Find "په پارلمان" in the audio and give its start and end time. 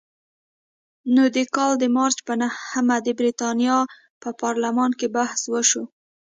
4.21-4.91